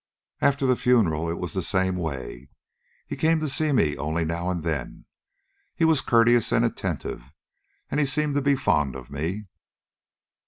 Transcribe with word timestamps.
"After 0.41 0.65
the 0.65 0.75
funeral 0.75 1.29
it 1.29 1.37
was 1.37 1.53
the 1.53 1.61
same 1.61 1.95
way. 1.95 2.49
He 3.05 3.15
came 3.15 3.39
to 3.39 3.47
see 3.47 3.71
me 3.71 3.95
only 3.97 4.25
now 4.25 4.49
and 4.49 4.63
then. 4.63 5.05
He 5.75 5.85
was 5.85 6.01
courteous 6.01 6.51
and 6.51 6.65
attentive, 6.65 7.31
and 7.91 7.99
he 7.99 8.07
seemed 8.07 8.33
to 8.33 8.41
be 8.41 8.55
fond 8.55 8.95
of 8.95 9.11
me." 9.11 9.45